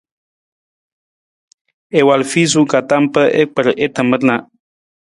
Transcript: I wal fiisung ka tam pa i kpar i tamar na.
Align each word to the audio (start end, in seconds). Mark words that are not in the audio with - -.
I 1.99 2.01
wal 2.07 2.23
fiisung 2.31 2.67
ka 2.71 2.79
tam 2.89 3.03
pa 3.13 3.21
i 3.41 3.43
kpar 3.47 3.67
i 3.85 3.87
tamar 3.95 4.21
na. 4.27 4.35